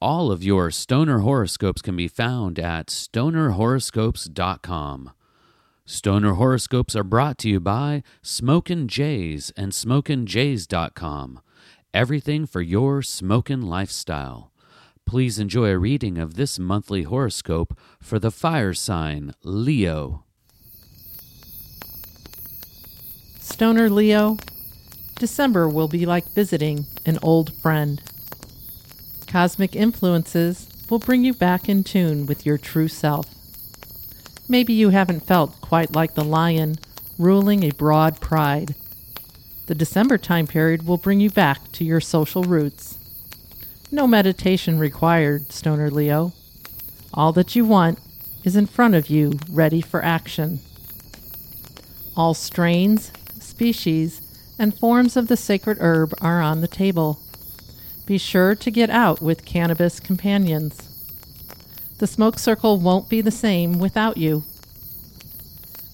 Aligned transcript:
All 0.00 0.30
of 0.30 0.44
your 0.44 0.70
stoner 0.70 1.18
horoscopes 1.18 1.82
can 1.82 1.96
be 1.96 2.06
found 2.06 2.60
at 2.60 2.86
stonerhoroscopes.com. 2.86 5.10
Stoner 5.84 6.34
horoscopes 6.34 6.94
are 6.94 7.02
brought 7.02 7.36
to 7.38 7.48
you 7.48 7.58
by 7.58 8.04
Smokin' 8.22 8.86
Jays 8.86 9.52
and 9.56 9.72
SmokinJays.com. 9.72 11.40
Everything 11.92 12.46
for 12.46 12.60
your 12.60 13.02
smokin' 13.02 13.62
lifestyle. 13.62 14.52
Please 15.04 15.40
enjoy 15.40 15.70
a 15.70 15.78
reading 15.78 16.16
of 16.16 16.34
this 16.34 16.60
monthly 16.60 17.02
horoscope 17.02 17.76
for 18.00 18.20
the 18.20 18.30
fire 18.30 18.74
sign 18.74 19.34
Leo. 19.42 20.22
Stoner 23.40 23.90
Leo, 23.90 24.36
December 25.16 25.68
will 25.68 25.88
be 25.88 26.06
like 26.06 26.32
visiting 26.34 26.86
an 27.04 27.18
old 27.20 27.52
friend. 27.54 28.00
Cosmic 29.28 29.76
influences 29.76 30.68
will 30.88 30.98
bring 30.98 31.22
you 31.22 31.34
back 31.34 31.68
in 31.68 31.84
tune 31.84 32.24
with 32.24 32.46
your 32.46 32.56
true 32.56 32.88
self. 32.88 33.26
Maybe 34.48 34.72
you 34.72 34.88
haven't 34.88 35.26
felt 35.26 35.60
quite 35.60 35.94
like 35.94 36.14
the 36.14 36.24
lion 36.24 36.78
ruling 37.18 37.62
a 37.62 37.70
broad 37.72 38.22
pride. 38.22 38.74
The 39.66 39.74
December 39.74 40.16
time 40.16 40.46
period 40.46 40.86
will 40.86 40.96
bring 40.96 41.20
you 41.20 41.28
back 41.28 41.70
to 41.72 41.84
your 41.84 42.00
social 42.00 42.42
roots. 42.42 42.96
No 43.92 44.06
meditation 44.06 44.78
required, 44.78 45.52
Stoner 45.52 45.90
Leo. 45.90 46.32
All 47.12 47.32
that 47.32 47.54
you 47.54 47.66
want 47.66 47.98
is 48.44 48.56
in 48.56 48.66
front 48.66 48.94
of 48.94 49.10
you, 49.10 49.38
ready 49.50 49.82
for 49.82 50.02
action. 50.02 50.60
All 52.16 52.32
strains, 52.32 53.12
species, 53.40 54.22
and 54.58 54.74
forms 54.74 55.18
of 55.18 55.28
the 55.28 55.36
sacred 55.36 55.76
herb 55.80 56.14
are 56.22 56.40
on 56.40 56.62
the 56.62 56.68
table. 56.68 57.20
Be 58.08 58.16
sure 58.16 58.54
to 58.54 58.70
get 58.70 58.88
out 58.88 59.20
with 59.20 59.44
cannabis 59.44 60.00
companions. 60.00 60.80
The 61.98 62.06
smoke 62.06 62.38
circle 62.38 62.78
won't 62.78 63.10
be 63.10 63.20
the 63.20 63.30
same 63.30 63.78
without 63.78 64.16
you. 64.16 64.44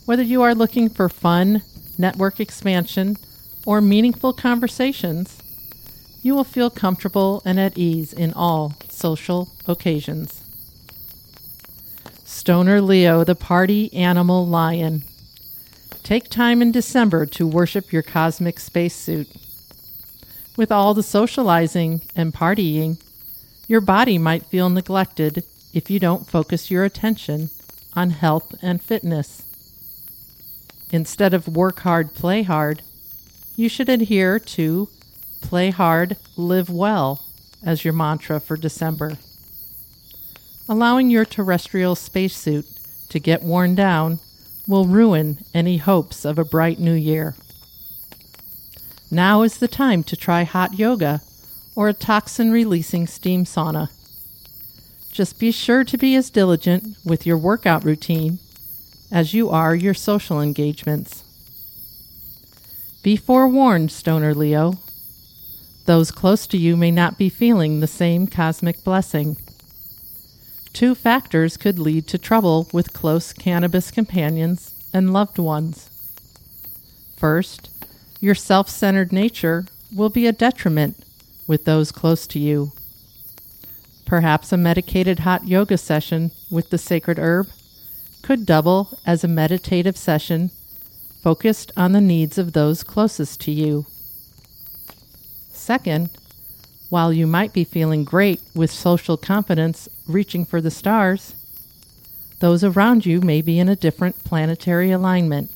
Whether 0.05 0.23
you 0.23 0.41
are 0.43 0.55
looking 0.55 0.89
for 0.89 1.09
fun, 1.09 1.62
network 1.98 2.39
expansion, 2.39 3.17
or 3.67 3.81
meaningful 3.81 4.33
conversations, 4.33 5.43
you 6.23 6.37
will 6.37 6.45
feel 6.45 6.71
comfortable 6.71 7.43
and 7.45 7.59
at 7.59 7.77
ease 7.77 8.12
in 8.12 8.33
all 8.34 8.75
social 8.89 9.49
occasions. 9.67 10.41
Stoner 12.23 12.81
Leo, 12.81 13.25
the 13.25 13.34
party 13.34 13.93
animal 13.93 14.47
lion. 14.47 15.03
Take 16.05 16.28
time 16.28 16.62
in 16.62 16.71
December 16.71 17.27
to 17.27 17.45
worship 17.45 17.93
your 17.93 18.03
cosmic 18.03 18.61
spacesuit. 18.61 19.27
With 20.56 20.70
all 20.70 20.94
the 20.94 21.02
socializing 21.02 22.02
and 22.14 22.33
partying, 22.33 23.00
your 23.66 23.80
body 23.80 24.19
might 24.19 24.47
feel 24.47 24.70
neglected 24.70 25.44
if 25.72 25.91
you 25.91 25.98
don't 25.98 26.28
focus 26.28 26.70
your 26.70 26.84
attention 26.84 27.50
on 27.94 28.10
health 28.10 28.55
and 28.62 28.80
fitness. 28.80 29.42
Instead 30.92 31.34
of 31.34 31.48
work 31.48 31.80
hard, 31.80 32.14
play 32.14 32.42
hard, 32.42 32.82
you 33.56 33.69
should 33.69 33.88
adhere 33.88 34.38
to 34.38 34.88
play 35.41 35.70
hard, 35.70 36.16
live 36.36 36.70
well 36.70 37.25
as 37.64 37.84
your 37.84 37.94
mantra 37.94 38.38
for 38.38 38.56
December. 38.56 39.19
Allowing 40.69 41.10
your 41.10 41.25
terrestrial 41.25 41.97
spacesuit 41.97 42.66
to 43.08 43.19
get 43.19 43.42
worn 43.42 43.75
down 43.75 44.20
will 44.66 44.86
ruin 44.86 45.38
any 45.52 45.78
hopes 45.78 46.25
of 46.25 46.38
a 46.38 46.44
bright 46.44 46.78
new 46.78 46.94
year. 46.94 47.34
Now 49.15 49.43
is 49.43 49.59
the 49.59 49.69
time 49.69 50.03
to 50.05 50.17
try 50.17 50.43
hot 50.43 50.77
yoga 50.77 51.20
or 51.77 51.89
a 51.89 51.95
toxin 51.95 52.51
releasing 52.51 53.07
steam 53.07 53.45
sauna. 53.45 53.89
Just 55.12 55.39
be 55.39 55.53
sure 55.53 55.84
to 55.84 55.97
be 55.97 56.17
as 56.17 56.31
diligent 56.31 56.97
with 57.05 57.25
your 57.25 57.39
workout 57.39 57.84
routine 57.84 58.41
as 59.12 59.33
you 59.33 59.51
are 59.51 59.73
your 59.73 59.95
social 59.95 60.41
engagements. 60.41 61.23
Be 63.05 63.15
forewarned, 63.15 63.93
Stoner 63.93 64.34
Leo. 64.34 64.81
Those 65.87 66.11
close 66.11 66.49
to 66.49 66.56
you 66.56 66.77
may 66.77 66.91
not 66.91 67.17
be 67.17 67.28
feeling 67.28 67.78
the 67.78 67.87
same 67.87 68.27
cosmic 68.27 68.83
blessing. 68.83 69.37
Two 70.72 70.97
factors 70.97 71.56
could 71.56 71.78
lead 71.78 72.09
to 72.09 72.19
trouble 72.19 72.67
with 72.72 72.93
close 72.93 73.33
cannabis 73.33 73.93
companions 73.93 74.75
and 74.93 75.12
loved 75.12 75.38
ones. 75.38 75.88
First, 77.17 77.71
your 78.25 78.35
self 78.35 78.71
centered 78.71 79.12
nature 79.12 79.67
will 79.95 80.09
be 80.09 80.27
a 80.27 80.33
detriment 80.33 80.97
with 81.47 81.67
those 81.67 81.93
close 81.93 82.27
to 82.27 82.39
you. 82.39 82.73
Perhaps 84.07 84.51
a 84.51 84.57
medicated 84.57 85.21
hot 85.21 85.47
yoga 85.47 85.77
session 85.77 86.31
with 86.51 86.71
the 86.71 86.79
sacred 86.79 87.19
herb 87.19 87.47
could 88.23 88.47
double 88.47 88.99
as 89.05 89.23
a 89.23 89.29
meditative 89.29 89.95
session 89.95 90.51
focused 91.23 91.71
on 91.77 91.93
the 91.93 92.01
needs 92.01 92.39
of 92.39 92.55
those 92.55 92.83
closest 92.83 93.43
to 93.43 93.51
you. 93.51 93.85
Second, 95.53 96.09
while 96.89 97.12
you 97.12 97.27
might 97.27 97.53
be 97.53 97.62
feeling 97.62 98.05
great 98.05 98.41
with 98.55 98.71
social 98.71 99.19
confidence 99.19 99.87
reaching 100.09 100.47
for 100.47 100.62
the 100.62 100.71
stars, 100.71 101.35
those 102.41 102.65
around 102.65 103.05
you 103.05 103.21
may 103.21 103.43
be 103.43 103.59
in 103.59 103.69
a 103.69 103.77
different 103.77 104.25
planetary 104.25 104.91
alignment. 104.91 105.51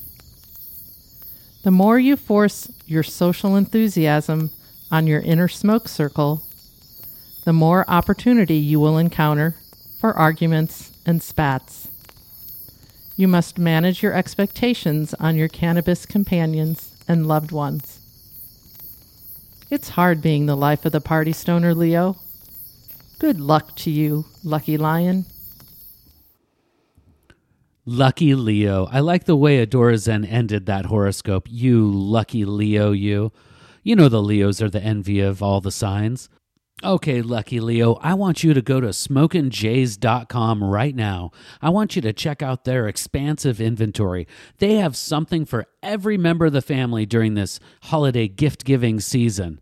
The 1.63 1.71
more 1.71 1.99
you 1.99 2.15
force 2.15 2.71
your 2.85 3.03
social 3.03 3.55
enthusiasm 3.55 4.51
on 4.91 5.07
your 5.07 5.19
inner 5.19 5.47
smoke 5.47 5.87
circle, 5.89 6.43
the 7.43 7.53
more 7.53 7.83
opportunity 7.89 8.55
you 8.55 8.79
will 8.79 8.97
encounter 8.97 9.55
for 9.99 10.17
arguments 10.17 10.91
and 11.05 11.21
spats. 11.21 11.89
You 13.17 13.27
must 13.27 13.57
manage 13.57 14.01
your 14.01 14.13
expectations 14.13 15.13
on 15.15 15.35
your 15.35 15.49
cannabis 15.49 16.05
companions 16.05 16.95
and 17.07 17.27
loved 17.27 17.51
ones. 17.51 17.99
It's 19.69 19.89
hard 19.89 20.21
being 20.21 20.45
the 20.45 20.55
life 20.55 20.85
of 20.85 20.93
the 20.93 21.01
party 21.01 21.33
stoner, 21.33 21.75
Leo. 21.75 22.17
Good 23.19 23.41
luck 23.41 23.75
to 23.77 23.91
you, 23.91 24.25
lucky 24.43 24.77
lion. 24.77 25.25
Lucky 27.91 28.35
Leo. 28.35 28.85
I 28.91 28.99
like 28.99 29.23
the 29.23 29.35
way 29.35 29.65
Adora 29.65 29.97
Zen 29.97 30.23
ended 30.23 30.67
that 30.67 30.85
horoscope. 30.85 31.47
You 31.49 31.89
lucky 31.91 32.45
Leo, 32.45 32.91
you. 32.91 33.31
You 33.81 33.95
know 33.95 34.07
the 34.07 34.21
Leos 34.21 34.61
are 34.61 34.69
the 34.69 34.83
envy 34.83 35.21
of 35.21 35.41
all 35.41 35.59
the 35.59 35.71
signs. 35.71 36.29
Okay, 36.83 37.23
lucky 37.23 37.59
Leo, 37.59 37.95
I 37.95 38.13
want 38.13 38.43
you 38.43 38.53
to 38.53 38.61
go 38.61 38.79
to 38.79 38.89
smokinjays.com 38.89 40.63
right 40.63 40.95
now. 40.95 41.31
I 41.63 41.71
want 41.71 41.95
you 41.95 42.03
to 42.03 42.13
check 42.13 42.43
out 42.43 42.63
their 42.63 42.87
expansive 42.87 43.59
inventory. 43.59 44.27
They 44.59 44.75
have 44.75 44.95
something 44.95 45.43
for 45.43 45.65
every 45.81 46.15
member 46.15 46.45
of 46.45 46.53
the 46.53 46.61
family 46.61 47.07
during 47.07 47.33
this 47.33 47.59
holiday 47.85 48.27
gift 48.27 48.65
giving 48.65 48.99
season. 48.99 49.59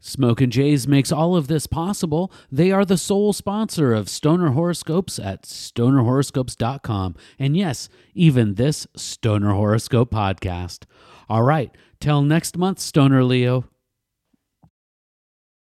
Smokin' 0.00 0.50
Jays 0.50 0.88
makes 0.88 1.12
all 1.12 1.36
of 1.36 1.46
this 1.46 1.66
possible. 1.66 2.32
They 2.50 2.72
are 2.72 2.84
the 2.84 2.96
sole 2.96 3.32
sponsor 3.32 3.92
of 3.92 4.08
Stoner 4.08 4.50
Horoscopes 4.50 5.18
at 5.18 5.42
stonerhoroscopes.com. 5.42 7.16
And 7.38 7.56
yes, 7.56 7.88
even 8.14 8.54
this 8.54 8.86
Stoner 8.96 9.52
Horoscope 9.52 10.10
podcast. 10.10 10.84
All 11.28 11.42
right, 11.42 11.70
till 12.00 12.22
next 12.22 12.56
month, 12.56 12.80
Stoner 12.80 13.22
Leo. 13.22 13.64